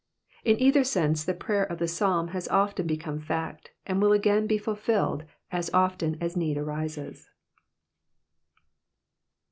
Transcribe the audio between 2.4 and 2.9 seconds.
often